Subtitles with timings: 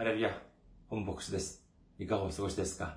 [0.00, 0.30] ハレルヤ、
[0.88, 1.62] 本牧師です。
[1.98, 2.96] いかがお過ごしですか？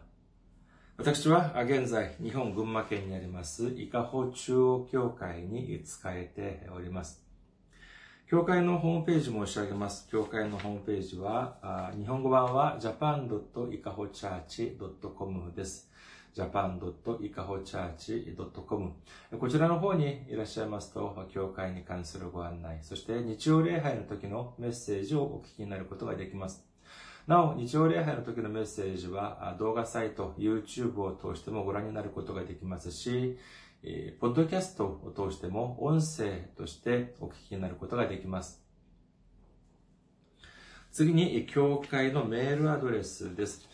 [0.96, 7.21] 私は現在、日本群馬県にあります、伊香保中央教会に仕えております。
[8.26, 10.08] 教会のホームページ申し上げます。
[10.10, 15.92] 教会のホームページは、日本語版は japan.ikahochurch.com です。
[16.34, 18.94] japan.ikahochurch.com
[19.38, 26.66] こちらの方にいらっしゃいますと、教会に関するご案内、そして日曜礼拝の時のメッセージをお聞きになることができます。
[27.26, 33.38] なお、日曜礼拝の時のメッセージは動画サイト、YouTube を通してもご覧になることができますし、
[34.20, 38.62] ポッドキャストを通しても音声としてお聞きになることができます。
[40.91, 43.70] 次に、教会のメールアドレスです。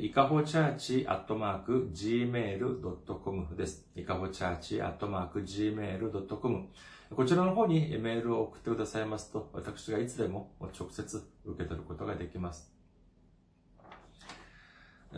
[0.00, 3.86] いかほチャーチアットマーク gmail.com です。
[3.94, 6.68] いかほチャーチアットマーク gmail.com
[7.14, 12.77] こちらの方にメールを送ってくださいますと、私がいつでも直接受け取ることができます。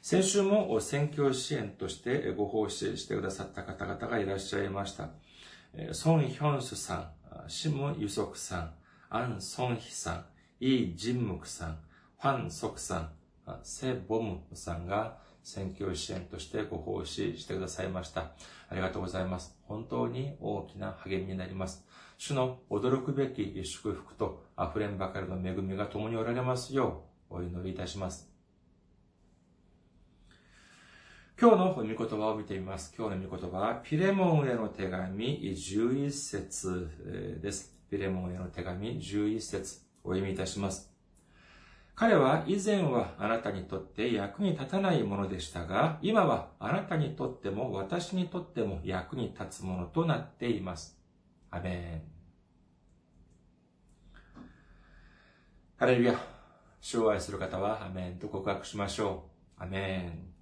[0.00, 5.08] 先週も選挙支援としてご奉仕してくださった方々がいらっしゃいました。
[5.90, 7.12] ソン・ヒョンスさ
[7.46, 8.74] ん、シム・ユソクさん、
[9.10, 10.24] アン・ソンヒさん、
[10.60, 11.78] イ・ジンムクさん、
[12.20, 13.10] ファン・ソクさん、
[13.64, 18.32] セ・ボムさんが選挙支援としてご奉仕してくださいました。
[18.68, 19.56] ありがとうございます。
[19.62, 21.86] 本当に大きな励みになります。
[22.18, 28.28] 主の驚くべき祝福と溢れんばかりの恵みが共におられますようお祈りいたします。
[31.40, 32.92] 今日の御言葉を見てみます。
[32.98, 37.72] 今日の御言葉は、ピレモンへの手紙11節です。
[37.88, 40.95] ピレモンへの手紙11節お読みいたします。
[41.98, 51.00] 彼は以前はあなたにとって役に立たないものでしたが、今はあなたにとっても私にとっても役に立つものとなっています。
[51.50, 52.16] アメン。
[55.78, 56.20] ハレルヤ。
[56.82, 59.24] 主を愛する方はアメンと告白しましょ
[59.58, 59.62] う。
[59.62, 60.36] アメン。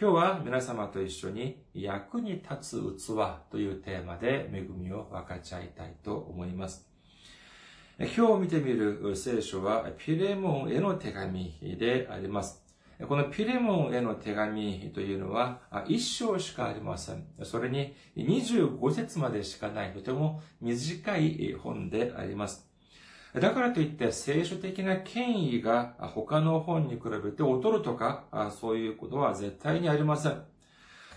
[0.00, 6.89] 今日は皆様と一緒に役に立つ器というテーマで恵みを分かち合いたいと思います。
[8.02, 12.64] 今日見てみる聖書はピレモンへの手紙であります。
[13.06, 17.26] このピレモンへの手紙というのは一章しかありません。
[17.42, 22.66] それに25節までしかないとても短い本であります。
[23.34, 28.24] だからといって聖書的な権威が他の本に比べて劣るとか
[28.58, 30.42] そういうことは絶対にありません。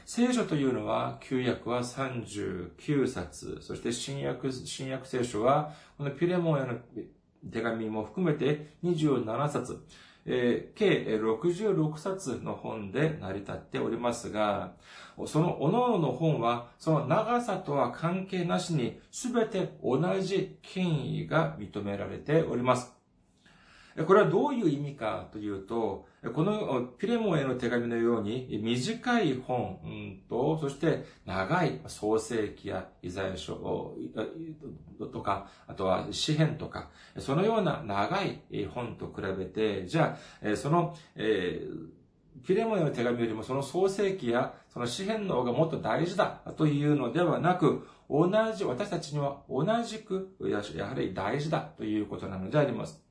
[0.05, 6.75] 聖書というのは、旧約は39冊、そして新約、新約聖書は、このピレモンへの
[7.51, 9.85] 手紙も含めて27冊、
[10.25, 14.73] えー、計66冊の本で成り立っておりますが、
[15.25, 23.02] その各々の本は、その長さとは関係なしに、すべて同じ権威が認められております。
[24.07, 29.79] これはどういう意味かというと、このピレモンへの手紙のように短い本
[30.27, 33.55] と、そして長い創世記やイザヤ書
[35.11, 36.89] とか、あとは詩篇とか、
[37.19, 38.41] そのような長い
[38.73, 41.67] 本と比べて、じゃあ、その、え、
[42.43, 50.57] ピレモンへの手紙よりもその創世記やその詩篇の方がもっと大事だというのではなく、同じ、私たちには同じく、や
[50.87, 53.02] はり大事だということなのであります。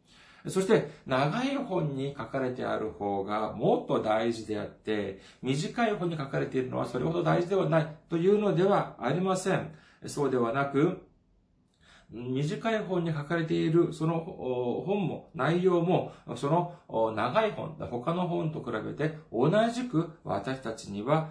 [0.48, 9.72] そして、長い本に書かれてある方がもっと大事であって、短い本に書かれているのはそれほど大事ではないというのではありません。
[10.06, 11.06] そうではなく、
[12.10, 14.20] 短い本に書かれているその
[14.86, 21.30] 本も内容もその長い本、他の本と比べて同じく私たちには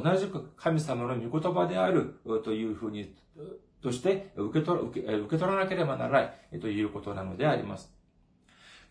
[0.00, 3.16] 同じく神様の御言葉であるというふうに
[3.82, 4.92] として受け取
[5.40, 7.92] らなければならないということなのであります。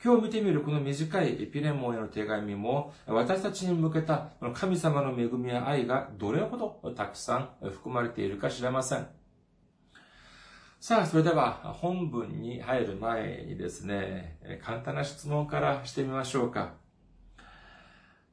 [0.03, 9.07] 今日見てみるこの短いエピレモンへの手紙も、私たちに向けた神様の恵みや愛がどれほどたくさん含まれているか知れません。
[10.79, 16.73] さあ、それでは本文に入る前にですね、簡単な質問からしてみましょうか。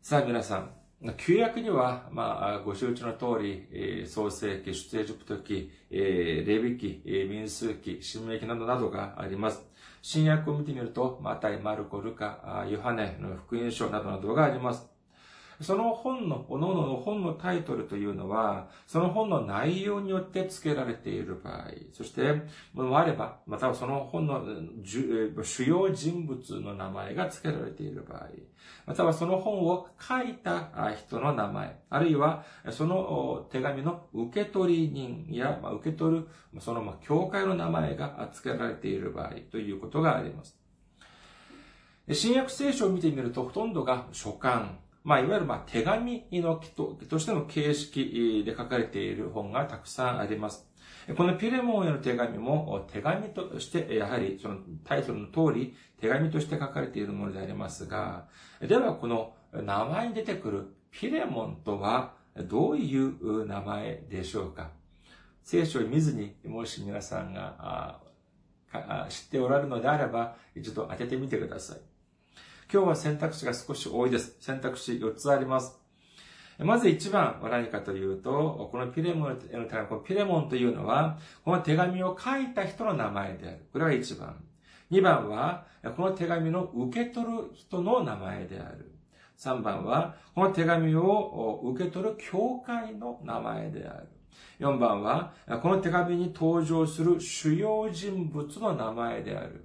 [0.00, 0.70] さあ皆さん、
[1.18, 9.62] 旧約には、まあ、ご承知の通り、創世記、出エジプト記、レビ記、民数記、新明記などなどがあります。
[10.02, 14.97] 新約を見てみると、マタイ、マルコ、ルカ、ヨハネの福音書などなどがあります。
[15.60, 24.44] その本の、おののの本のタイトルというのは、その本の内容によって付けられている場合、そして、もあれば、またはその本の
[24.84, 28.28] 主要人物の名前が付けられている場合、
[28.86, 36.28] またはその本を書いた人の名前、あるいはその手紙の受け取り人や、受け取る、
[36.60, 40.56] その教会の名前が付けられている場合ということがあります。
[42.12, 44.78] 新約聖書を見てみると、ほとんどが書簡、
[45.08, 50.68] まあ、いわゆる、まあ、手紙のととしての形式で書かれている本がたくさんあります。
[51.16, 58.26] このピレモンへの手紙も手紙として、やはりそのタイトルの通り手紙として書かれているものでありますが、
[58.60, 64.72] ではこの名前に出てくるピレモンとはどういう名前でしょうか？
[65.42, 67.98] 聖書を見ずに、もし皆さんが
[69.08, 71.78] 知っておられるのであれば、一度当ててみてください。
[72.70, 74.36] 今日は選択肢が少し多いです。
[74.40, 75.78] 選択肢4つあります。
[76.58, 83.66] まず1番は何かというと、このピレモンの手紙、ピレモンというのは、この手紙を書いた人の名前である。
[83.72, 84.44] これが1番。
[84.90, 85.64] 2番は、
[85.96, 88.92] この手紙の受け取る人の名前である。
[89.38, 94.08] 3番は、この手紙を受け取る教会の名前である。
[94.60, 95.32] 4番は、
[95.62, 99.64] この手紙に登場する主要人物の名前である。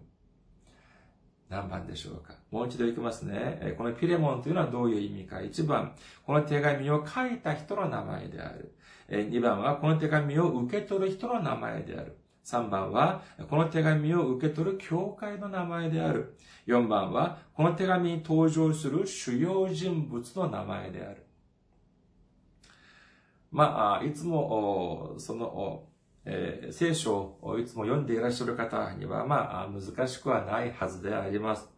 [1.49, 2.35] 何番でしょうか？
[2.53, 3.73] もう一度いきますね。
[3.79, 5.37] このピレモンというのはどういう意味か。
[5.37, 8.75] 1番、この手紙を書いた人の名前である。
[9.09, 12.15] 2番は、この手紙を受け取る人の名前である。
[12.45, 16.37] 3番は、この手紙を受け取る教会の名前である。
[16.67, 21.25] 4番は、この手紙に登場する主要人物の名前である。
[23.51, 25.87] まあ、いつも、その、
[26.25, 31.72] えー、聖書をいつも読んでいらっしゃる方には、まあ、難しくはないはずであります。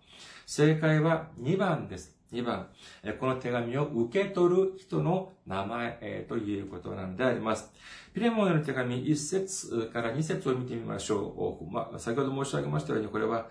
[0.45, 2.15] 正解は2番です。
[2.31, 2.67] 2番、
[3.19, 7.71] この手紙を受け取る人の名前えということなのであります。
[8.15, 11.71] ピレモンへの手紙1節から2節を見てみましょう。
[11.71, 13.49] まあ、先ほど申し上げましたように、これは、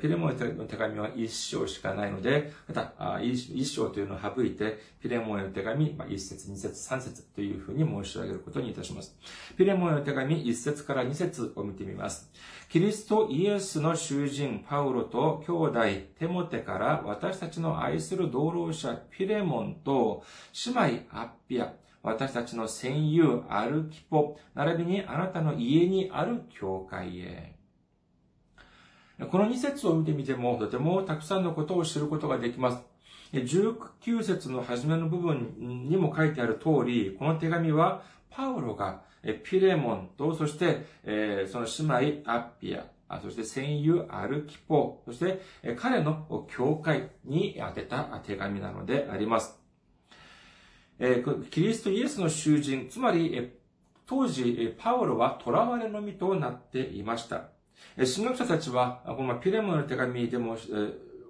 [0.00, 9.14] ピレモンへの手紙は1章しかないので、また、1章というのを省いて、ピレモンへの手紙、まあ、1節、2節、3節というふうに申し上げることにいたします。
[9.58, 12.32] ピレモンへの手紙1節から2節を見てみます。
[12.70, 15.80] キリストイエスの囚人パウロと兄弟
[16.18, 20.24] テモテから私たちの愛する同労者ピレモンと
[20.66, 21.72] 姉妹ピア、
[22.02, 27.56] 私たちの戦友アルキポ、並びにあなたの家にある教会へ。
[29.30, 32.84] この2節を見てみても、とてもたくさんのことを知ることができます。
[33.32, 39.02] 19節の初めの部分にも書いてある通り、この手紙はパウロが
[39.44, 40.86] ピレモンと、そして、
[41.48, 41.66] その
[42.00, 42.86] 姉妹アッピア、
[43.20, 45.40] そして戦友アルキポ、そして
[45.76, 49.58] 彼の教会に宛てた手紙なのであります。
[50.98, 53.52] えキリストイエスの囚人、つまり、
[54.06, 57.48] 当時、パウロは囚われの身となっていました。
[57.96, 60.56] 神学者たちは、このピレモの手紙でも、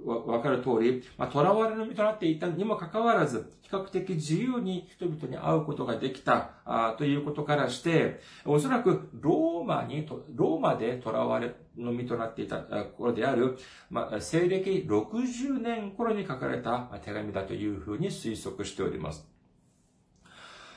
[0.05, 13.59] わかる通り、まあ、囚われの身となっていたにもかかわらず、比較的自由に人々に会うことができた、あということからして、おそらくローマに、ローマで囚われの身となっていた頃である、
[13.91, 19.36] まあ、西暦60年頃に書かれた手紙だというふうに推測しております。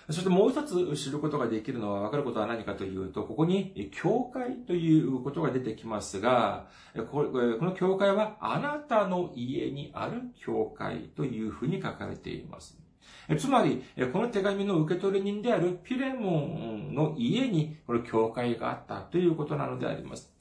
[0.09, 6.65] そしてもう一つ知ることができるのは分かることは何かというと、ここに教会ということが出てきますが、
[7.11, 12.79] この教会はあなたの家にある教会というふうに書かれています。
[13.37, 20.33] つまり、この手紙の受け取り人であるピレモンの家にこの教会があったということなのであります。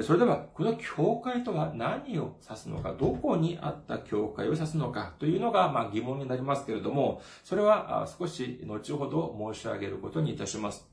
[0.00, 10.88] それでは、この教会とは何を指すのか、どこにあった教会を指すのかというのが、まあ、疑問になりますけれども、それは少し後ほど申し上げることにいたします。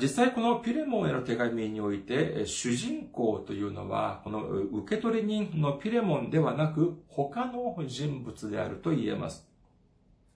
[0.00, 9.46] 実際このピレモンへの手紙において、主人公というのは、この受け取り人のピレモンではなく、他の人物であると言えます。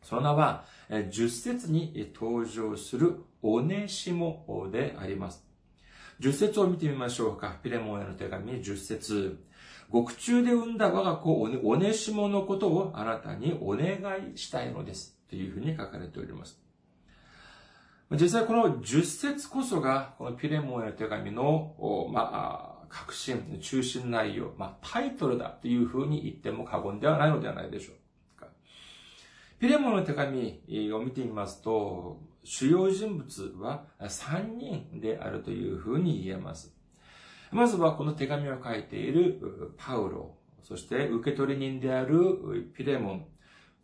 [0.02, 0.64] その名は、
[1.08, 5.47] 十節に登場するオネシモであります。
[6.20, 7.56] 十節を見てみましょうか。
[7.62, 9.38] ピレモンへの手紙十節。
[9.88, 13.98] 獄中で産んだ我が子オネシモのことをあなたにお願
[14.34, 15.16] いしたいのです。
[15.30, 16.60] というふうに書かれております。
[18.12, 28.48] 実際この十節こそが、このピレモンへの手紙の、まあ、核心、中心内容、まあ、タイトルだというふうに言っても過言ではないのではないでしょうか。
[29.60, 36.74] ピレモンの手紙を見てみますと、主要人物は3人であるというふうに言えます。
[37.52, 43.26] まずはこの手紙を書いているパウロ、そして受け取り人であるピレモン、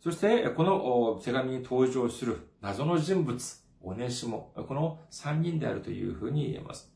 [0.01, 3.39] そしてこの手紙に登場する謎の人物、
[3.83, 6.91] オネシモ、この3人であるというふうに言えます。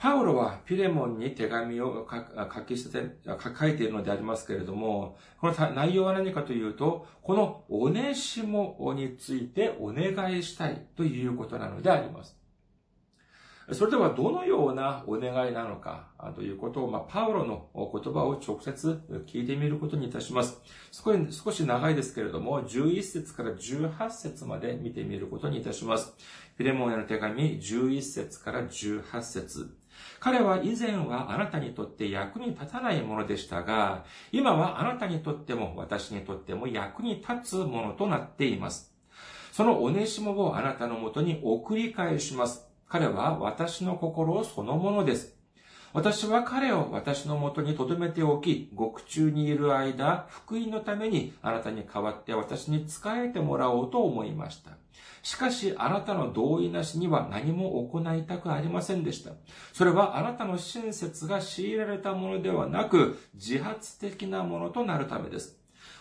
[0.00, 12.40] パウロはピレモンに手紙を書き捨て、書いているのでありますけれども、この内容は何かというと、このオネシモについてお願いしたいということなのであります。
[13.72, 20.62] それではどのようなお願いなのかということを、まあ、パウロの言葉を直接聞いてみることにいたします。
[20.90, 26.14] 少し少し長いですけれども、11節から18節まで見てみることにいたします。
[26.56, 29.76] フィレモンへの手紙11節から18節
[30.18, 38.92] 彼は以前はあなたにとって役に立たないものでしたが、今はあなたにとっても私にとっても役に立つものとなっています。
[39.52, 42.68] そのおねしもをあなたのもとに送り返します。
[42.88, 45.39] 彼は私の心そのものです。
[45.92, 54.70] 私は彼を私のもとに留めておき、獄中にいる間、福音のためにあなたに代わって私に仕えてもらおうと思いました。
[55.22, 59.32] しかし、あなたの同意なしには何も行いたくありませんでした。
[59.72, 65.59] それはあなたの親切が強いられたものではなく、自発的なものとなるためです。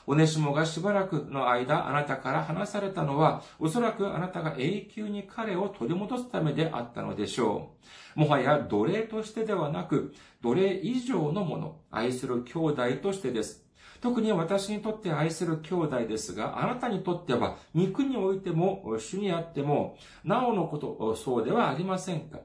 [0.09, 7.75] オネシモがしばらくの間あなたから離されたのは、おそらくあなたが永久に彼を取り戻すためであったのでしょ
[8.15, 8.21] う。
[8.21, 13.63] もはや奴隷としてではなく、奴隷以上のもの、愛する兄弟としてです。
[14.01, 22.39] 特に私にとって愛する兄弟ですが、あなたにとっては肉においても主にあっても、なおのこと、そうではありませんか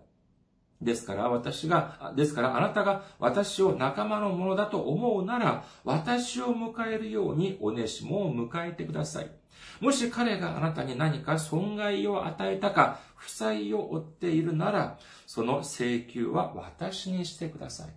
[0.84, 9.30] ですから私が、ですからあなたが私を仲間のものだと思うなら、私を迎えるようにおねしもを迎えてください。
[9.80, 17.88] もし彼があなたに何か損害を与えたか、負債を負っているなら、その請求は私にしてください。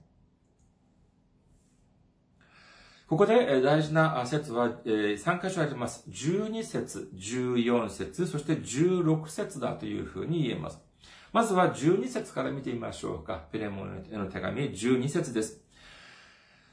[3.07, 6.03] ここで大事な説は3箇所あります。
[6.09, 10.86] 12節、14節、そして16節だというふうに言えます。
[11.33, 13.43] まずは12節から見てみましょうか。
[13.51, 15.61] ペレモンへの手紙12節です。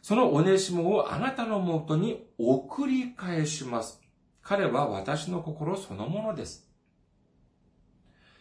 [0.03, 4.01] そのおねしもをあなたのもとに送り返します。
[4.43, 6.71] 彼は私の心そのものです。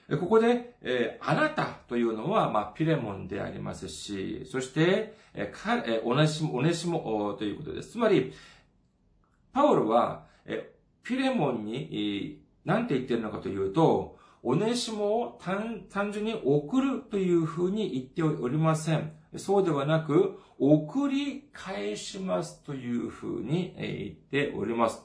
[0.10, 7.91] ここで、えー、あなたというのは、まあ、ピレモンでありますし、そして、えー、かえー、おねしも、おねしもということです。
[7.91, 8.34] つまり、
[9.53, 14.12] パウロは、えー、ピレモンに、えー、何て言ってるのかというと、
[14.45, 19.13] おねしもを単純に送るというふうに言っておりません。
[19.38, 25.01] そうではなく、送り返しますというふうに言っております。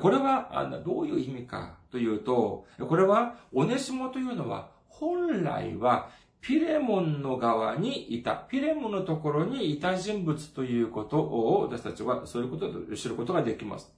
[0.00, 13.92] これはどういう意味かというと、これは、オネシモというのは、本来は、ピレモンの側にいた、ピレモンのところにいた人物ということを、私たちはそういうことを知ることができます。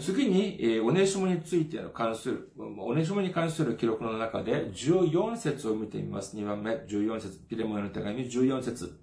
[0.00, 6.36] 次に、オネシモについての関する、オネシモに関する記録の中で14節を見てみます。
[6.36, 8.98] 2番目、14節、ピレモンの手紙14節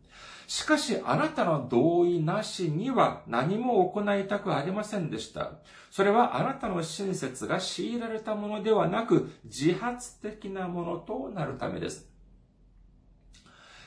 [0.46, 5.54] しかし、あなたの同意なしには何も行いたくありませんでした。
[5.90, 12.10] それはあなたの親切が強いられたものではなく、自発的なものとなるためです。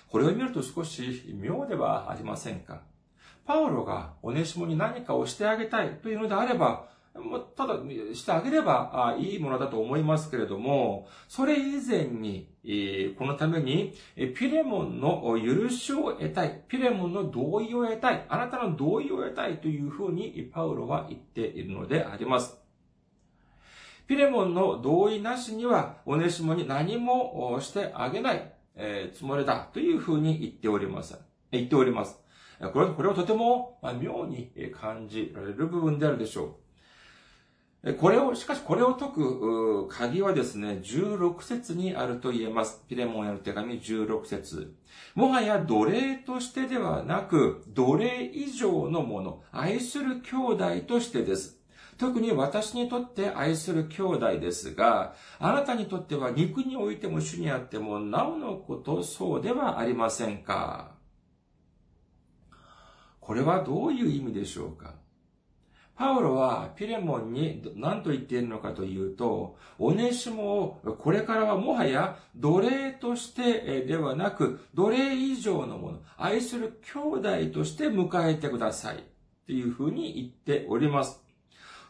[0.08, 2.80] これを見ると少し妙ではありませんか？
[3.46, 6.88] パウロがオネシモに何かをしてあげたいというのであれば、
[7.56, 7.76] ただ
[8.12, 12.48] してあげればいいものだと思いますけれども、それ以前に、
[13.18, 13.94] このために、
[14.34, 16.64] ピレモンの許しを得たい。
[16.68, 18.26] ピレモンの同意を得たい。
[18.28, 22.58] あなたの同意を得たいというふうにパウロは言っているのであります。
[24.06, 28.52] ピレモンの同意なしには、オネシモに何もしてあげない
[29.14, 31.18] つもりだというふうに言っております。
[31.50, 32.20] 言っております。
[32.72, 36.66] これこれをとても妙に感じられる部分であるでしょう。
[37.94, 42.82] これを、しかしこれを解く鍵はですね、16節にあると言えます。
[42.88, 44.74] ピレモンへの手紙16節
[45.14, 51.60] もはや奴隷としてではなく、奴隷以上のもの、愛する兄弟としてです。
[51.96, 60.95] 特に私にとって愛する兄弟ですが、あなたにとっては肉においても主にあってもなおのことそうではありませんか
[63.26, 64.94] これはどういう意味でしょうか？
[65.96, 79.02] パウロはピレモンに何と言っているのかというと、オネシモをこれからはもはや奴隷としてではなく、奴隷以上のもの、愛する兄弟として迎えてください。
[79.46, 81.20] というふうに言っております。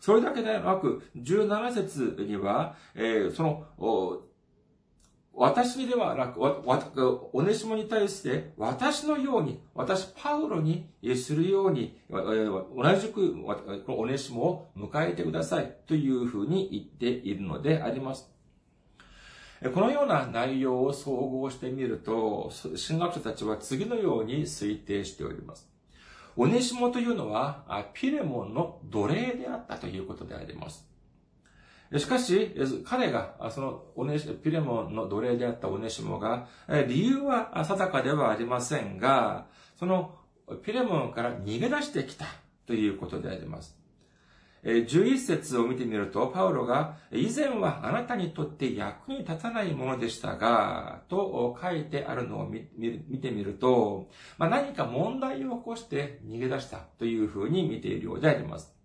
[0.01, 3.65] それだけでなく、17節には、えー、その、
[5.39, 12.23] 私にではなく、おねしもに対して、私のように、私、パウロにするように、同
[12.99, 13.35] じく、
[13.87, 18.31] おねしもを迎えてください、というふうに言っているのであります。
[19.75, 22.51] このような内容を総合してみると、
[22.89, 25.69] 神学者たちは次のように推定しております。
[26.39, 30.87] オネシモというのは、ピレモンの奴隷であったということであります。
[31.97, 36.49] しかし、彼が、そのオネシ、ピレモンの奴隷であったオネシモが、
[36.89, 39.47] 理由は定かではありませんが、
[39.79, 40.15] その
[40.63, 42.27] ピレモンから逃げ出してきた
[42.67, 43.77] ということであります。
[44.65, 52.63] 11節を見てみると、パウロが、以前はあなたにとって役に立たないものでしたが、と書いてあるのを見
[53.21, 58.76] てみると、まあ、何か問題を起こして逃げ出したというふうに見ているようであります。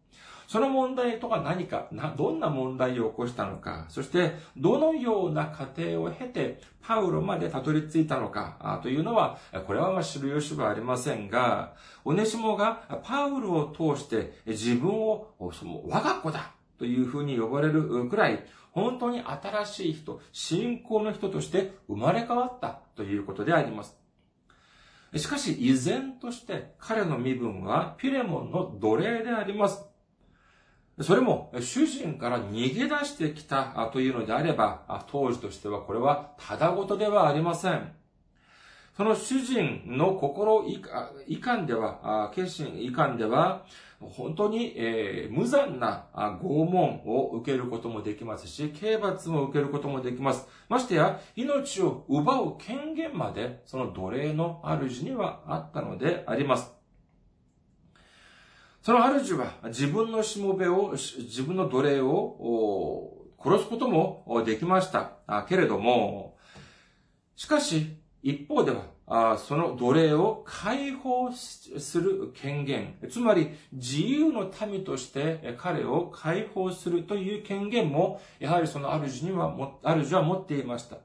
[0.51, 23.97] その問題とは何か、どんな問題を起こしたのか、そしてどのような過程を経てパウロまでたどり着いたのかというのは、これはまあ知る由はありませんが、オネシモがパウロを通して自分をその我が子だというふうに呼ばれるくらい、本当に新しい人、信仰の人として生まれ変わったということであります。
[25.15, 29.85] しかし、依然として彼の身分はピレモンの奴隷であります。
[30.99, 37.93] それも主人から逃げ出してきたというのであれば、当時としてはこれはただごとではありません。
[38.95, 40.81] その主人の心遺
[41.37, 43.65] 憾では、決心遺憾では、
[44.01, 50.47] 本当に、えー、無残な拷問を受けることもできますし、刑罰も受けることもできます。
[50.69, 56.80] ましてや、命を奪う権限まで、その奴隷の主にはあったのであります。
[58.81, 65.17] その主は自分のしもべを、自分の奴隷を殺すこともできました。
[65.47, 66.37] けれども、
[67.35, 68.71] しかし、一方で
[69.05, 80.97] は、その奴隷を解放する権限、つまり自由の民として彼を解放するという権限も、やはりその主には、主は持っていました。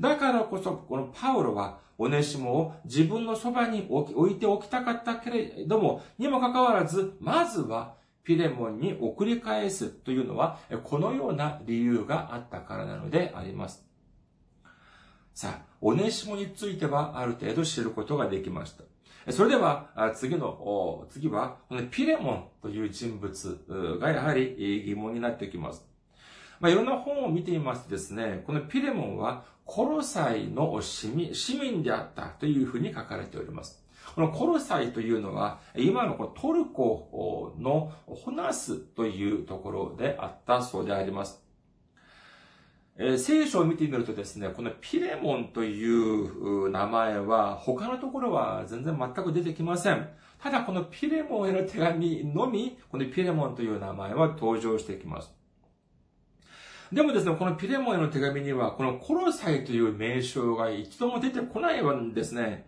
[0.00, 13.86] だからこそ、このパウロは、オネシモを自分のそばに置いておきたかったけれども、にもかかわらず、まずはピレモンに送り返すというのは、このような理由があったからなのであります。
[15.32, 18.84] さあ、オネシモについてはある程度知ることができました。
[19.32, 21.58] それでは、次の、次は、
[21.92, 25.91] ピレモンという人物がやはり疑問になってきます。
[26.62, 33.84] まあ、いろんな本を見ていますとですね、このピレモンはコロサイの市民市民であったというふうに書かれております。
[34.14, 41.42] このコロサイというのは、今のトルコのホナスというところであったそうであります。
[42.96, 50.08] えー、聖書を見てみるとですね、このピレモンという名前は他のところは全然全く出てきません。
[50.40, 55.41] ただこのピレモンへの手紙のみ、このピレモンという名前は登場してきます。
[56.92, 62.66] でもですね、このピレモンへの手紙には、このコロサイという名称が一度も出てこないんですね。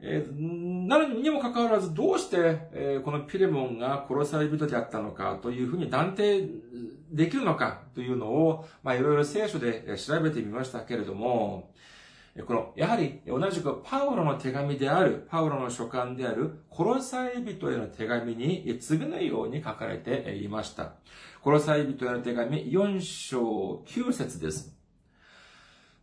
[0.00, 2.36] えー、なのにもかかわらず、どうして、
[2.72, 6.48] えー、このピレモンが殺され人であったのかというふうに断定
[7.12, 11.70] できるのかというのを、まあ、いろいろ聖書で調べてみましたけれども、
[12.46, 20.94] この、やはり同じくパウロの手紙である、パウロの書簡である、殺され人への手紙に次のように書かれていました。
[21.42, 24.76] 殺され人への手紙4章9節です。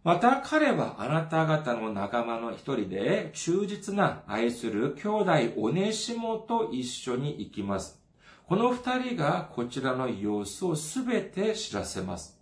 [0.04, 8.02] また彼はあなた方の仲間の一人で忠実な愛する兄弟オネシモと一緒に行きます。
[8.48, 12.40] この二人がこちらの様子をすべて知らせます。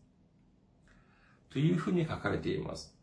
[1.50, 2.96] というふうに書かれています。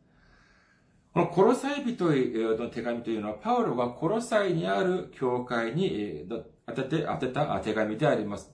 [1.13, 6.27] このコロサイ人の手紙というのは、パウロがコロサイにある教会に
[6.67, 8.51] 当てて、当てた手紙であります。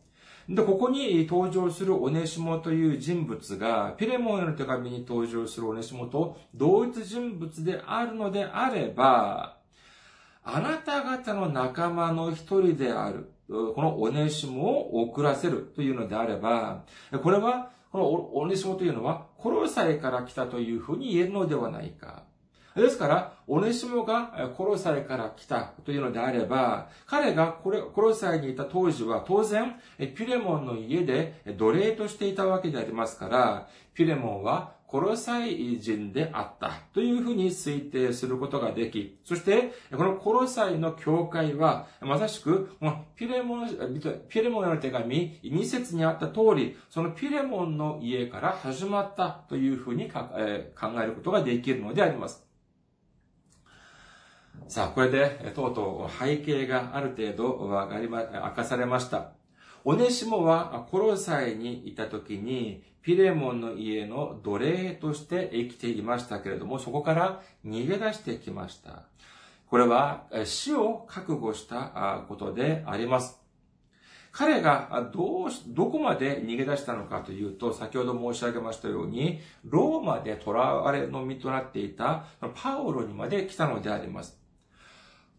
[0.49, 9.59] で、ここに登場するオネシモという人物が、ピレモンへの手紙に登場するオネシモと同一人物であるのであれば、
[10.43, 13.31] あなた方の仲間の一人である。
[13.49, 14.63] このオネシモ
[14.97, 16.85] を送らせるというのであれば、
[17.23, 22.25] これは、このオネシモというのは、コロサイから来たというふうに言えるのではないか。
[22.83, 29.75] ですから、オネシモがコロサイから来たというのであれば、彼がコロサイにいた当時は当然、
[30.17, 42.71] ピレモンの家で奴隷としていたわけでありますから、ピレモンはコロサイ人であったというふうに推定することができ、そして、このコロサイの教会は、まさしく、
[43.15, 50.73] ピレモン、ピレモンの手紙2節にあった通り、そのピレモンの家から始まったというふうに考え
[51.07, 52.48] ることができるのであります。
[54.69, 59.31] さあ、これで、とうとう背景がある程度わかりま、明かされました。
[59.83, 69.05] オネシモはコロサイにいた時に、ピレモンの家の奴隷として生きていましたけれども、そこから逃げ出してきました。
[69.71, 73.41] これは死を覚悟したことであります。
[74.33, 84.39] 彼がどうし、どこまで逃げ出したのかというと、先ほど申し上げましたように、ローマで囚われの身となっていたパウロにまで来たのであります。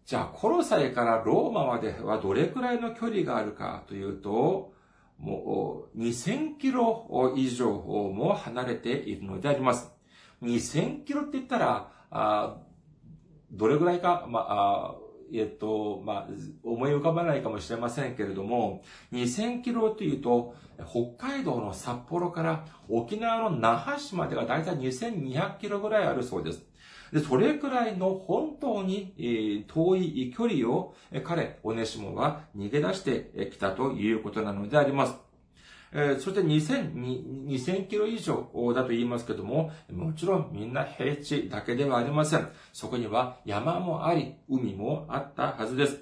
[0.09, 4.73] じゃあ、コロサイからローマまではどれくらいの距離があるかというと、
[5.19, 9.91] もう2000キロ以上も離れているのであります。
[10.41, 12.57] 2000キロって言ったら、あ
[13.51, 14.95] どれぐらいか、まあ、
[15.31, 16.27] えっと、まあ、
[16.63, 18.81] 思い浮かばないかもしれませんけれども、
[19.13, 20.55] 2000キロというと、
[20.89, 26.68] 北海道の札幌から沖縄の那覇市までがだいたい2200キロぐらいあるそうです。
[27.11, 35.29] で、それくらいの本当に、遠い距離を、彼、オネシモは逃げ出してきたということなのであります。
[35.91, 36.93] えそして2000、
[37.47, 42.49] 2000キロ以上だと言いますけども、もちろんみんな平地だけではありません。
[42.73, 45.99] そこには山もあり、海もあったはずです。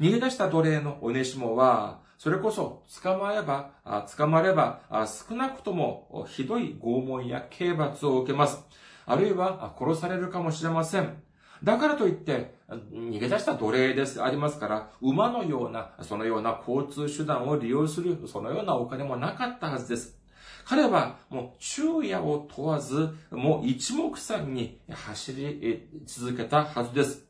[0.00, 3.70] 逃げ出した奴隷のオネシモは、それこそ捕まれば、
[4.16, 4.80] 捕まれば、
[5.28, 8.62] 少なくともひどい拷問や刑罰を受けます。
[9.06, 11.22] あるいは殺されるかもしれません。
[11.62, 20.18] だからといって、逃げ出した奴隷です、ありますから、馬のような、そのような交通手段を利用する、そのようなお金もなかったはずです。
[20.64, 27.26] 彼はもう昼夜を問わず、もう一目散に走り続けたはずです。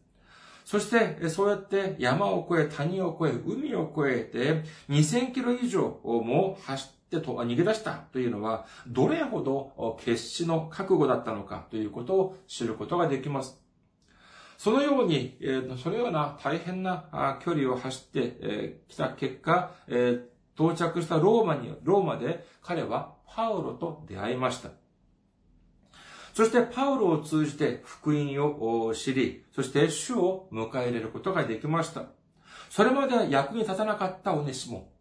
[0.64, 13.60] そして、そうやって山を越え、谷を越え、海を越えて、2000キロ以上も走って、逃げ出したというのは、どれほど決死の覚悟だったのかということを知ることができます。
[14.58, 15.38] そのように、
[15.82, 19.72] そのような大変な距離を走ってきた結果、
[20.54, 24.70] 到着したローマに、ローマで彼はパウロと出会いました。
[26.34, 32.04] そしてパウロを通じて福音を知り、そして主を迎え入れることができました。
[32.70, 34.91] それまでは役に立たなかったおネシモ。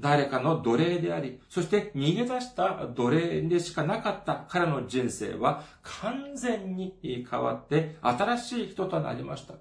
[0.00, 9.54] 誰かの奴隷であり、そして逃げ出した奴隷でしかなかった彼の人生は完全に変わって新しい人となりました。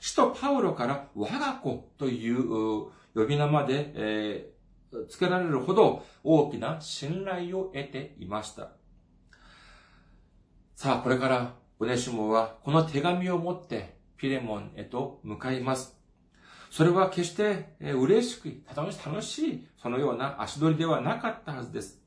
[0.00, 8.72] 使徒パウロから我が子という呼び名まで、えー、付けられるほど大きな信頼を得ていました。
[10.74, 16.01] さあ、これからオネシモはこの手紙を持ってピレモンへと向かいます。
[16.72, 22.00] それは決して嬉しく、楽しい、そのような足取りではなかったはずです。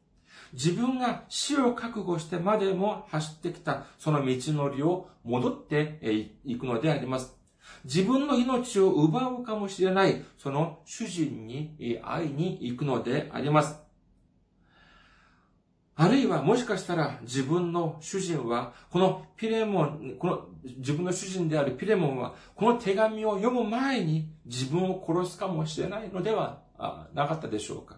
[0.54, 6.00] 自分が死を覚悟してまでも走ってきたその道のりを戻って
[6.44, 7.36] いくのであります。
[7.84, 13.85] 自分の命を奪うかもしれないその主人に会いに行くのであります。
[15.98, 26.62] あるいはもしかしたら自分の主人は、このピレモン、この自分の主人であるピレモンは、この手紙を読む前に自分を殺すかもしれないのでは
[27.14, 27.98] なかったでしょうか？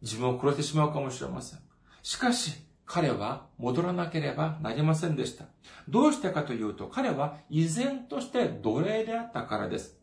[0.00, 1.58] 自分を殺してしまうかもしれません。
[2.02, 2.54] しかし、
[2.86, 5.44] 彼は戻らなければなりませんでした。
[5.88, 9.98] どうしてかというと、彼は依然として奴隷であったからです。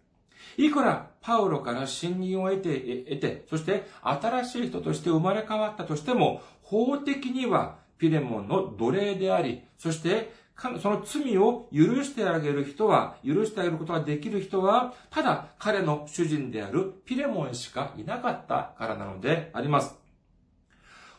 [0.57, 10.33] いくらパウロから信任を得て、得て、そして新しい人として生まれ変わったとしても、法的にはピレモンの奴隷であり、そして
[10.81, 19.95] その罪を許してあげる人は、許してあげることができる人は、ただ彼の主人であるピレモンしかいなかったからなのであります。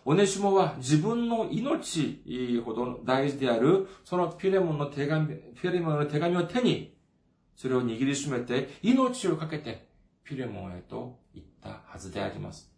[0.05, 6.95] オネシモは自分の命ほど大事である、そのピレモンの手紙、ピレモンの手紙を手に、
[7.61, 9.87] それを握りしめて命を懸けて
[10.25, 12.73] ピレモンへと行ったはずであります。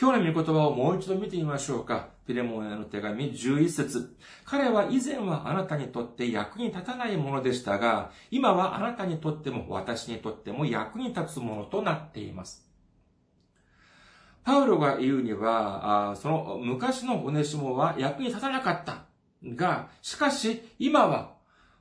[0.00, 2.10] 今日の御言葉をもう一度見てみましょうか。
[2.28, 12.70] ピレモンへの手紙11節彼は以前はあなたにとって役に立たないものでしたが、今はあなたにとっても私にとっても役に立つものとなっています。
[14.44, 19.06] パウロが言うには、その昔のオネシモは役に立たなかった。
[19.42, 21.37] が、しかし今は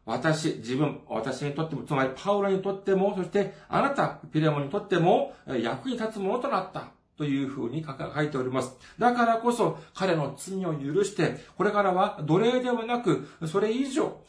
[0.07, 6.91] 私、自分、私にとっても、つまりパウロにとっても、そしてあなた、ピレモンにとっても役に立つものとなった。
[7.17, 8.75] というふうに書いております。
[8.99, 14.21] だからこそ彼の罪を許して、これからは奴隷ではなく、それ以上、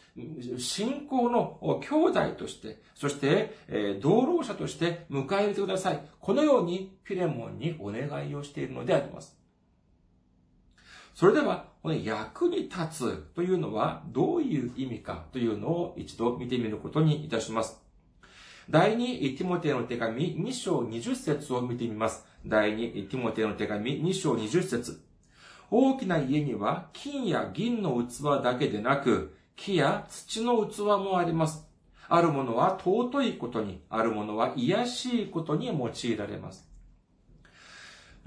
[0.57, 6.03] 信仰の兄弟として、そして、え同労者として迎え入れてください。
[6.19, 9.39] このようにピレモンにお願いをしているのであります。
[11.15, 17.81] それでは、役に立つというのはどういう意味かというのを一度見てみることにいたします。
[18.69, 22.27] 第2ティモテの手紙2章20節を見てみます。
[22.45, 25.01] 第2ティモテの手紙2章20節
[25.71, 31.67] 大きな家には金や銀の器だけでなく、木や土の器もあります。
[32.09, 36.69] あるものは尊いことに、あるものは癒しいことに用いられます。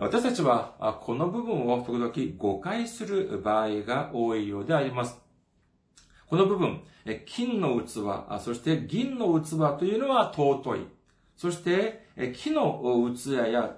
[0.02, 5.22] 私たちは、この部分を時々誤解する場合が多いようであります。
[6.28, 6.82] この部分、
[7.28, 10.88] 金の器、そして銀の器というのは尊い。
[11.38, 13.78] そして、木の器や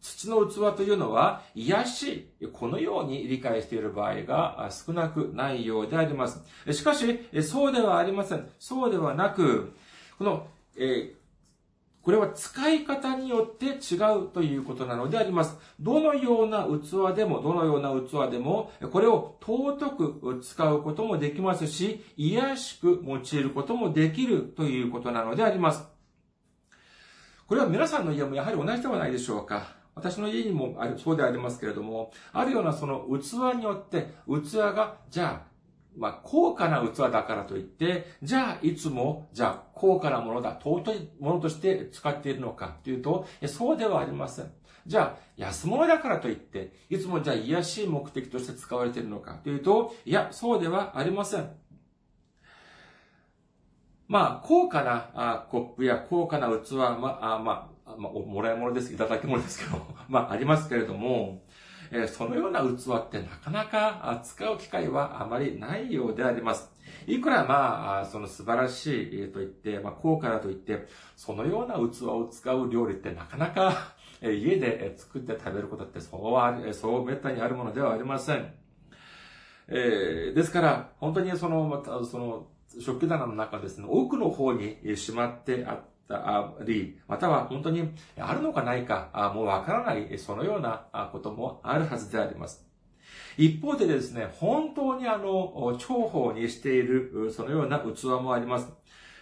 [0.00, 6.40] 土の器というのは癒し、このように理解している場合が少なくないようであります。
[6.72, 8.48] しかし、そうではありません。
[8.60, 9.72] そうではなく、
[10.18, 11.16] この、え
[12.04, 15.56] これは使い方によって違うということなのであります。
[15.80, 25.88] どのような器でも、どのような器でも、これを尊く使うこともできますし、癒しく用いることもできるということなのであります。
[27.46, 29.76] これは皆さんの家もやはり同じではないでしょうか。
[29.94, 35.53] 私の家にもある、そうでありますけれども、あるようなその器によって、器が、じゃあ、
[35.96, 44.52] まあ、高価な器だからといって、じゃあ、いつも、じゃあ、高価なものだ、尊いものとして使っているのかというと、そうではありません。
[44.86, 51.50] じゃあ、安物だからといって、いつもじゃあ、癒しい目的として使われているのかというと、いや、そうではありません。
[54.06, 61.42] まあ、高価なコップや高価な器は、まあ、まあ、まあ、もらい物です、いただき物ですけど、 まあ、ありますけれども、
[61.90, 62.64] えそのような器
[62.98, 66.70] ってなかなか使う機会はあまりないようであります。
[67.06, 78.54] いくらまあ、その素晴らしいと言って、まあ、高価だと言って、そのような器を使う料理ってなかなか家で作って食べることってそうは、そうめったにあるものではありません。
[79.68, 82.46] えー、ですから、本当にその、また、その、
[82.80, 85.84] 食器棚の中ですね、奥の方にしまってあっ
[86.64, 92.66] り、または本当にあるのかないか、もうわからない、そのようなこともあるはずであります。
[93.36, 98.72] 一方でですね、本当にあの、重宝にしている、そのような器もあります。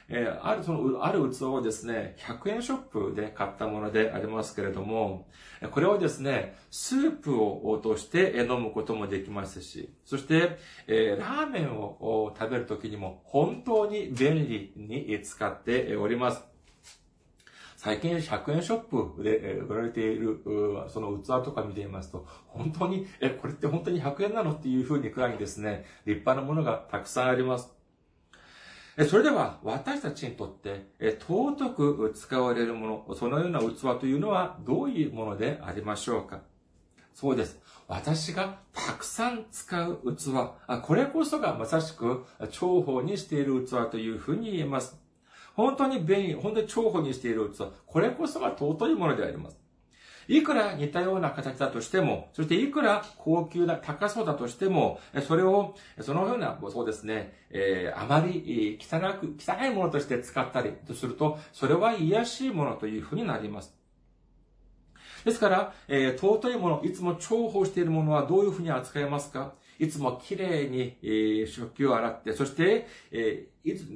[0.09, 5.29] えー、ある、その、ある器をですね、100円ショップで買ったものでありますけれども、
[5.71, 16.52] これをですね、スープを落として飲むこともできますし、そして、えー、ラーメンを食べるときにも本当に便利に使っております。
[17.83, 20.39] 最近100円ショップで売られている、
[20.87, 27.73] その器とか見ていますと、本当に、え、これって本当に100円なのっていう風にくらいにですね、立派なものがたくさんあります。
[29.09, 36.43] それでは、私たちにとって、尊く使われるもの、そのような器というのはどういうものでありましょうか？
[37.15, 37.61] そうです。
[37.89, 45.02] 私がたくさん使う器、これこそがまさしく重宝にしている器というふうに言えます。
[45.55, 49.59] 本当に便利、本当に重宝にしている器、これこそが尊いものであります。
[50.29, 63.75] いくら似たような形だとしても、そしていくら高級な、高そうだとしても、それを、そのような、そうですね、えー、あまり汚く、汚いものとして使ったりとすると、それは癒しいものというふうになります。
[65.25, 69.55] ですから、えー、尊いもの、いつも重宝しているものはどういうふうに扱いますか？
[69.79, 73.47] いつもきれいに、食器を洗って、そして、え、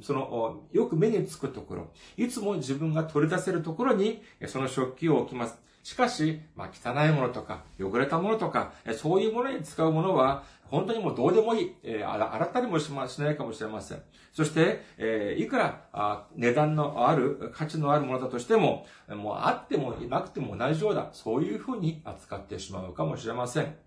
[0.02, 5.66] その、よく目につくところ、いつも自分が取り出せるところに、その食器を置きます。
[5.82, 11.74] しかし、まあ、汚いものとか、汚れたものとか、そういうものに使うものは、本当にもうどうでもいい。
[11.84, 14.02] えー、洗ったりもしま、しないかもしれません。
[14.32, 21.10] そして、えー、いくらあ値段のある、価値のあるものだとしても、もうあってもいなくても同じようだ。
[21.12, 23.85] そういうふうに扱ってしまうかもしれません。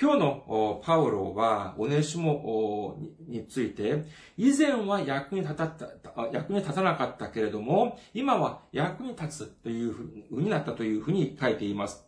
[0.00, 2.96] 今日のパウロは、オネシモ
[3.28, 4.06] について、
[4.38, 5.70] 以前は役に立た
[6.32, 12.06] 役に立たなかったけれども、今は役に立つというふうになったというふうに書いています。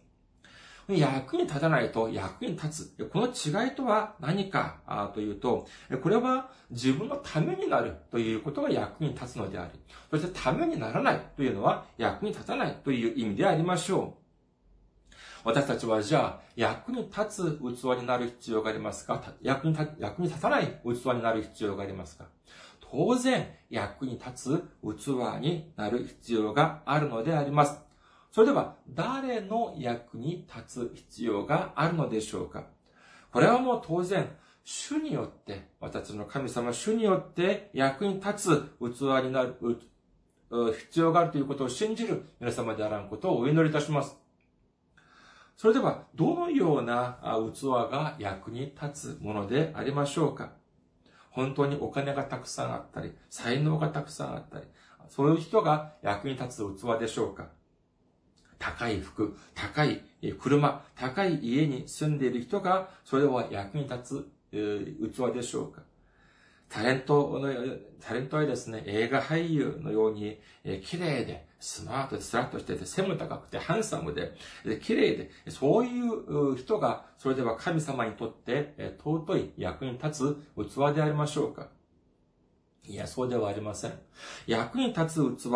[0.89, 3.09] 役に立たないと役に立つ。
[3.13, 5.67] この違いとは何かというと、
[6.03, 9.79] これは自分のためになるということが役に立つのであり、
[10.11, 14.22] そしてためにならないというのは役に立たないという意味でありましょう。
[15.45, 19.35] 私たちはじゃあ、役に立つ器になる必要がありますか？
[19.43, 22.27] 役に役に立たない器になる必要がありますか？
[22.81, 25.09] 当然、役に立つ器
[25.41, 27.79] になる必要があるのであります。
[28.31, 32.65] それでは、誰の役に立つ必要があるのでしょうか？
[33.33, 34.29] これはもう当然、
[34.65, 38.35] 主によって、私の神様、主によって役に立
[38.81, 39.57] つ器になる、
[40.79, 44.17] 必要があるということを信じる皆様であらんことをお祈りいたします。
[45.57, 47.19] それでは、どのような
[47.55, 50.53] 器が役に立つものでありましょうか？
[51.31, 54.67] 本当にお金がたくさんあったり、才能がたくさんあったり、
[55.09, 57.49] そういう人が役に立つ器でしょうか？
[58.59, 60.03] 高い服、高い
[60.39, 65.83] 車、高い家に住んでいる人が、それは役に立つ器でしょうか？
[66.69, 67.53] タレントの、
[68.01, 70.41] タレントはですね、映画俳優のように、
[70.83, 81.69] 綺麗で、スマートで、スラッとしてて、背も高くて、ハンサムで、で綺麗で、そういう人が、それでは神様にとって、尊い役に立つ器でありましょうか
[82.85, 83.93] いや、そうではありません。
[84.49, 85.51] 役に立つ器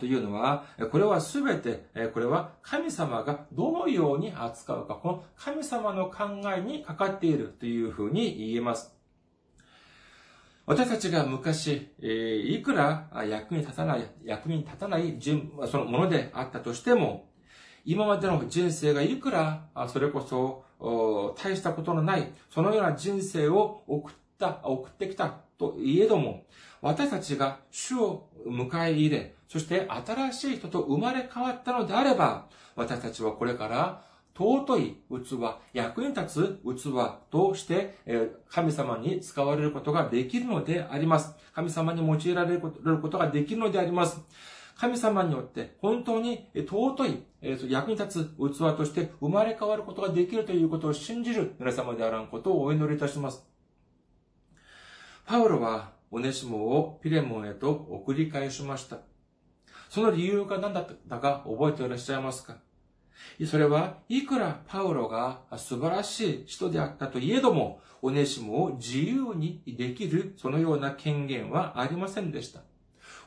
[0.00, 8.93] というのは、これはすべて、これは神様がどのように扱うか、この神様の考えにかかっているというふうに言えます。
[10.66, 15.18] 私たちが昔え、いくら役に立たない、役に立たない
[15.70, 17.28] そのものであったとしても、
[17.84, 20.64] 今までの人生がいくら、それこそ、
[21.36, 26.46] 大したことのない、そのような人生を送った、送ってきたといえども、
[26.80, 34.02] 私たちが主を迎え入れ、そして新しい人と生まれ変わったのであれば、私たちはこれから
[34.36, 35.38] 尊い器、
[35.72, 36.92] 役に立つ器
[37.30, 37.96] として、
[38.48, 41.34] 神様に使われることができるのであります。
[41.54, 44.20] 神様に用いられることができるのであります。
[44.76, 47.22] 神様によって本当に尊い
[47.68, 53.46] 役に立つ器として生まれ変わることができるということを信じる皆様であらんことをお祈りいたします。
[55.24, 58.98] パウロはオネシモをピレモンへと送り返しました。
[59.88, 62.56] その理由が何だったか覚えていらっしゃいますか？
[63.46, 72.60] それは、いくらパウロが素晴らしい人であったといえども、オネシモを自由にできる、そのような権限はありませんでした。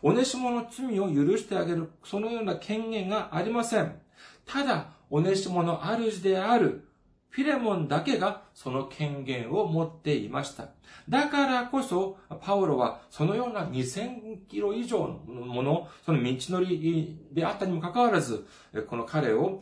[0.01, 3.99] オネシモの罪を許してあげる、そのような権限がありません。
[4.45, 6.87] ただ、オネシモの主である
[7.29, 10.69] フィレモンだけがその権限を持っていました。
[11.07, 18.47] だからこそ、パウロはそのような2000キロ以上のもの、その道のりであったにもかかわらず、
[18.89, 19.61] この彼を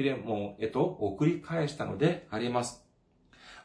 [0.00, 2.84] フィレモンへと送り返したのであります。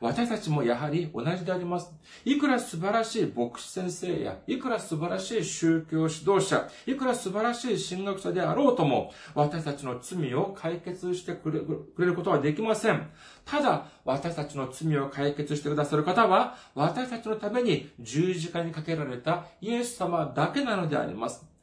[0.02, 1.90] 私たちもやはり同じであります。
[2.26, 11.50] いくら素晴らしい牧師先生や、いくら素晴らしい宗教指導者、いくら素晴らしい神学者であろうとも、私たちの罪を解決してく
[11.98, 13.10] れることはできません。
[13.46, 21.55] ただ、私たちの罪を解決してくださる方は、私たちのために十字架にかけられたイエス様だけなのであります。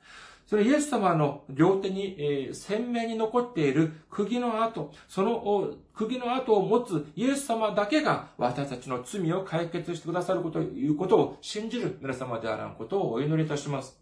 [0.52, 13.98] それイエス様の両手に、え、鮮明に残っている釘の跡、その釘の跡を持つイエス様だけが私たちの罪を解決してくださること、いうことを信じる皆様であらんことをお祈りいたします。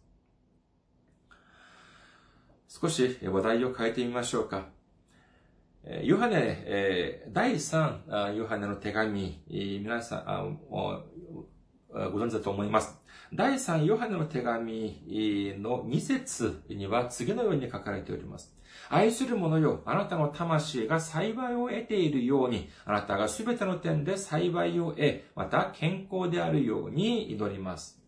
[2.66, 4.70] 少し話題を変えてみましょうか。
[6.02, 6.34] ヨハネ、
[6.66, 11.04] え第3ヨハネの手紙、皆さん、ご
[11.92, 12.99] 存知だと思います。
[13.32, 14.98] 第3ヨハネの手紙
[15.60, 18.52] の2節には次のように書かれております。
[18.88, 28.00] 愛する者よ、あなたの魂が幸いを得ているように、あなたがすべての点で幸いを得、また健康であるように祈ります。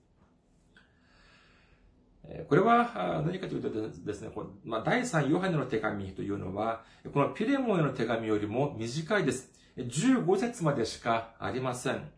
[2.48, 4.30] これは何かというとですね、
[4.64, 6.82] まあ、第3ヨハネの手紙というのは、
[7.12, 9.52] このピレモンへの手紙よりも短いです。
[9.76, 12.10] 15節までしかありません。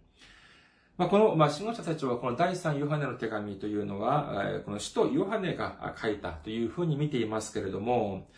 [0.96, 8.28] まあ、この、まあ、信者たちはこの第3ヨハネの手紙というのは、この使徒ヨハネが書いたというふうに見ていますけれども、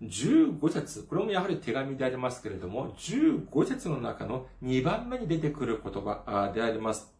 [0.00, 7.12] 15節、これもやはり手紙でありますけれども、15節の中の2番目に出てくる言葉であります。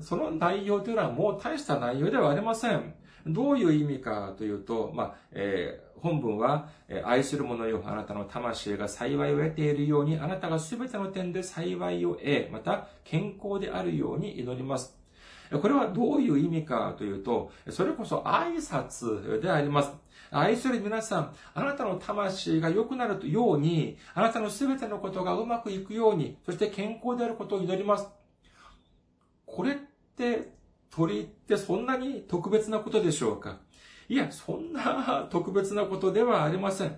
[0.00, 2.94] その内容というのはもう大した内容ではありません。
[3.26, 6.68] どういう意味かというと、まあ、えー、本文は、
[7.04, 14.98] 愛する者よ、あなたの魂が幸いを得ているように、あなたがすべての点で幸いを得、また健康であるように祈ります。
[15.60, 19.92] これはどういう意味かというと、それこそ挨拶であります。
[20.30, 28.08] 愛する皆さん、あなたの魂が良くなるように、あなたの全てのことがうまくいくように、そして健康であることを祈ります。
[29.44, 29.76] これっ
[30.16, 30.54] て、
[30.94, 33.60] 鳥ってそんなに特別なことでしょうか？
[34.08, 36.96] いや、そんな特別なことではありません。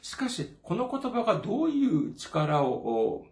[0.00, 3.26] しかし、この言葉がどういう力を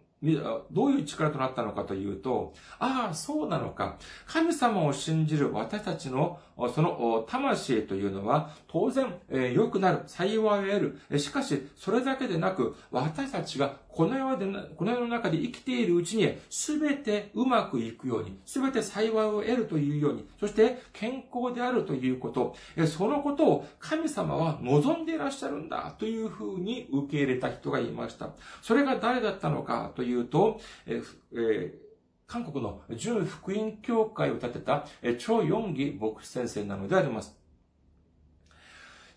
[0.71, 3.97] どういう力となったのかというと、ああ、そうなのか。
[4.25, 6.39] 神様を信じる私たちの、
[6.73, 11.19] その魂というのは、当然、えー、良くなる、幸いを得る。
[11.19, 14.45] しかし、それだけでなく、私たちがこの世で、
[14.75, 22.55] この世の中で生きているうちに、すべてうまくいくように、すべて幸いを得るというように、そして健康であるということ、
[22.87, 28.29] そのことを神様は望んでいらっしゃるんだというふうに受け入れた人がいました。
[28.61, 31.87] それが誰だったのかというと、えー
[32.27, 37.36] 韓国の純福音教会を建てた、チョ・ヨンギ牧師先生なのであります。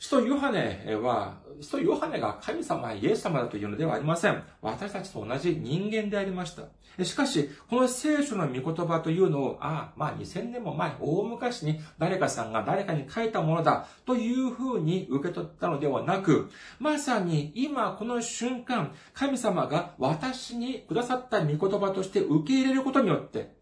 [0.00, 4.42] 使徒ヨハネは、使徒ヨハネが神様、イエス様だというのではありません。
[4.62, 7.04] 私たちと同じ人間でありました。
[7.04, 16.48] しかし、この聖書の御言葉というのを、ああ、まあ2000年も前、大昔に誰かさんが誰かに書いたものだというふうに受け取ったのではなく、
[16.78, 23.59] まさに今この瞬間、神様が私にくださった御言葉として受け入れることによって、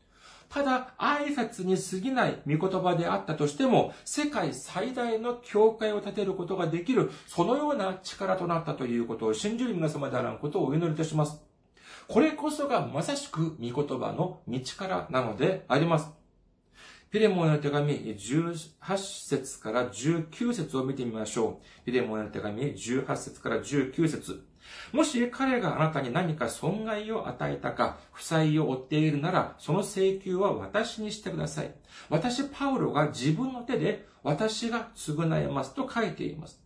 [0.48, 11.42] ただ挨拶に過ぎない御言葉であったとしても、世界最大の教会を建てることができる、そのような力となったということを信じる皆様であらんことをお祈りいたします。
[12.08, 16.08] これこそがまさしく御言葉の道からなのであります。
[17.10, 21.84] ピレモンの手紙18節から19節を見てみましょう。
[21.84, 24.47] ピレモンの手紙18節から19節
[24.92, 31.74] もし彼があなたに何か損害を与えたか、負債を負っているなら、その請求は私にしてください。
[32.08, 36.60] 私、パウロが自分の手で私が償いますと書いています。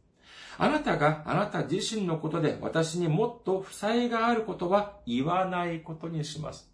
[0.58, 6.71] あなたがあなた自身のことで私にもっと負債があることは言わないことにします。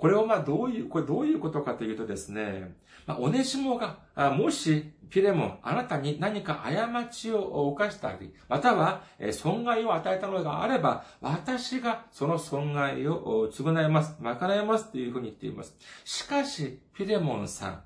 [0.00, 2.74] これをまあどういう、これどういうことかというとですね、
[3.04, 3.98] まあ、オネシモが、
[4.34, 15.76] もし、ピレモン、あなたに何か過ちを犯したり、または、損害を与えたのがあれば、私がその損害を償います、賄いますというふうに言っています。
[16.04, 17.82] しかし、ピレモンさん、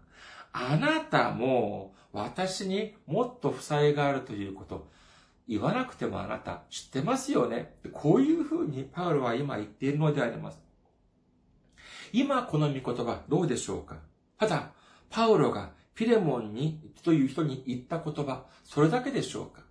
[0.53, 4.89] あなたも私にもっと負債があるということ、
[5.49, 7.75] 言わなくてもあなた知ってますよね。
[7.93, 10.64] こういうふうにパウロは今言っているのであります。
[12.17, 13.97] 今この御言葉どうでしょうか？
[14.39, 14.71] ただ、
[15.11, 19.63] パウロがピレモンに、という人に言った言葉、それだけでしょうか？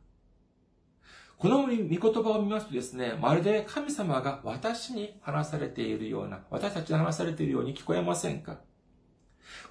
[1.37, 8.57] この御言葉を見ますとですね、まるで神様が私に話されているような、私たちに話されているように聞こえませんか？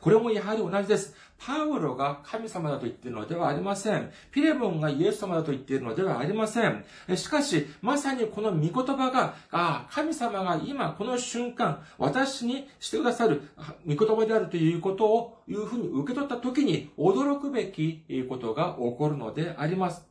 [0.00, 1.14] これもやはり同じです。
[1.44, 4.12] パウロが神様だと言っているのではありません。
[4.30, 6.84] ピレモンがイエス様だと言っているのではありません。
[7.16, 13.42] しかし、まさにこの御言葉が、ああ、神様が今この瞬間、私にしてくださる
[13.86, 20.06] 御言葉であるということを、いうふうに受け取った時に驚くべきことが起こるのであります。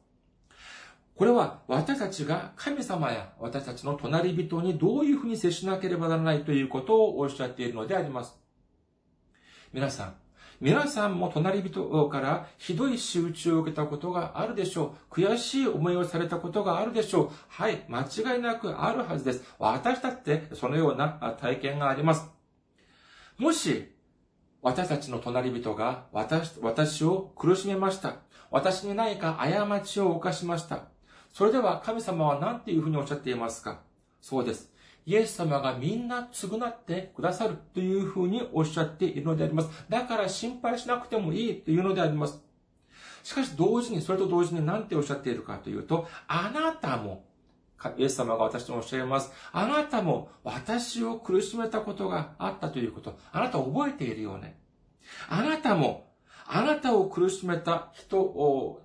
[1.16, 8.41] これは私たちが神様や私たちの隣人にどういうふうに接しなければならないということをおっしゃっているのであります。
[9.74, 10.16] 皆さん、
[10.60, 15.14] 皆さんも隣人からひどい仕打ちを受けたことがあるでしょう。
[15.14, 17.30] 悔しい思いをされたことがあるでしょう。
[17.48, 19.44] はい、間違いなくあるはずです。
[19.60, 22.30] 私だってそのような体験があります。
[23.38, 23.96] もし、
[24.62, 28.18] 私たちの隣人が私私を苦しめました。
[28.52, 30.84] 私に何か過ちを犯しました。
[31.34, 33.80] それでは神様は何ていうふうにおっしゃっていますか？
[34.22, 34.71] そうです。
[35.06, 39.70] イエス様がみんな償ってくださるというふうにおっしゃっているのであります。
[39.90, 42.42] だから心配しなくてもいいというのであります。
[43.24, 47.26] しかし同時に、それと同時に何ておっしゃっているかというと、あなたも、
[47.98, 49.32] イエス様が私とおっしゃいます。
[49.52, 54.60] あなたも私を苦しめたことがあったということ、あなた覚えているよね。
[55.30, 56.12] あなたも、
[56.48, 58.82] あなたを苦しめた人を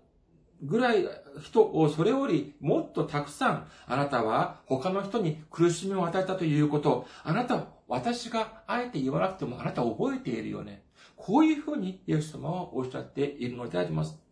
[0.63, 1.07] ぐらい
[1.43, 10.83] 人をそれよりもっとたくさんあなたは他の人に苦しみを与えたということ、あなた、私があえて言わなくてもあなたは覚えているよね。
[11.15, 14.26] こういうふうにイエス様はおっしゃっているのであります。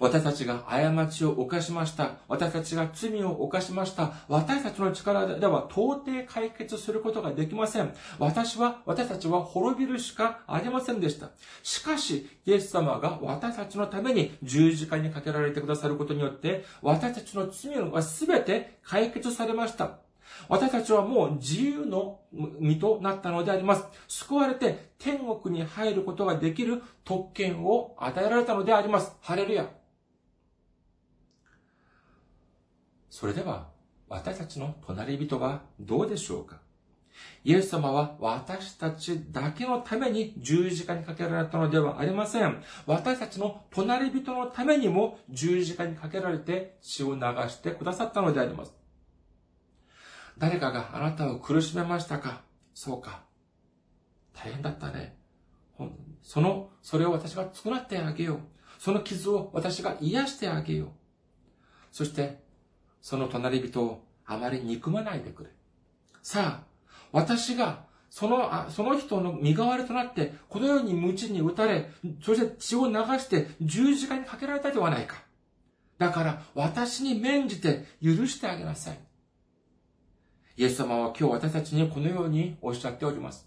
[0.00, 2.16] 私たちが過ちを犯しました。
[2.28, 4.12] 私たちが罪を犯しました。
[4.28, 7.94] 私たちの力では到底解決することができません。
[8.18, 11.30] 私は、私たちは滅びるしかありませんでした。
[11.62, 19.98] しかし、イエス様が私たちのために十字架にかけられてくださることによって、私たちの罪は全て解決されました。
[20.48, 23.84] 私たちはもう自由の身となったのであります。
[24.08, 29.12] 救われて天国に入ることができる特権を与えられたのであります。
[29.20, 29.68] ハレルヤ。
[33.16, 33.68] それでは、
[34.08, 36.58] 私たちの隣人はどうでしょうか？
[37.44, 42.60] イエス様は私たちだけのために十字架にかけられたのではありません。
[42.86, 48.74] 私たちの隣人のためにも十字架にかけられて血を流してくださったのであります。
[50.36, 52.42] 誰かがあなたを苦しめましたか？
[52.74, 53.22] そうか。
[54.32, 55.16] 大変だったね。
[56.20, 58.38] その、それを私が償ってあげよう。
[58.80, 60.88] その傷を私が癒してあげよう。
[61.92, 62.42] そして、
[63.04, 65.50] その隣人をあまり憎まないでくれ。
[66.22, 66.64] さあ、
[67.12, 71.90] 私がその、その人の身代わりとなって、このように鞭に打たれ、
[72.22, 75.22] そして血を流して十字架にかけられたではないか。
[75.98, 78.98] だから私に免じて許してあげなさい。
[80.56, 83.46] イエス様は今日私たちにこのようにおっしゃっております。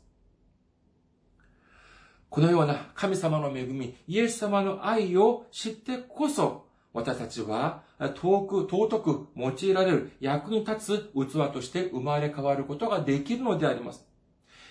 [2.30, 6.67] このような神様の恵み、イエス様の愛を知ってこそ、
[6.98, 7.84] 私たちは
[8.16, 14.04] 遠く、尊く用いられる役に立つ器として生まれ変わることができるのであります。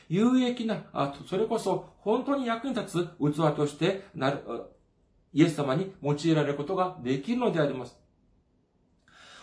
[0.09, 0.83] 有益な、
[1.29, 4.43] それこそ本当に役に立つ器としてなる、
[5.33, 7.97] イエス様に用いられることができるのであります。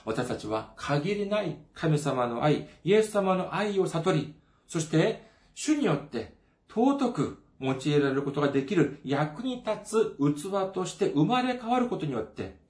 [0.03, 4.35] 私たちは限りない神様の愛、イエス様の愛を悟り、
[4.67, 5.25] そして
[5.55, 6.35] 主によって
[6.67, 12.61] 尊く用いられることができる役に立つ器として生まれ変わることによって、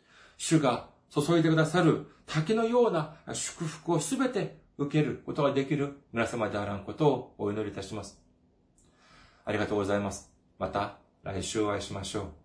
[0.46, 8.22] 主が注いでくださる滝のような祝福をすべて受けることができる皆様であらんことをお祈りいたします。
[9.46, 10.34] ありがとうございます。
[10.60, 12.43] また来週お会いしましょう。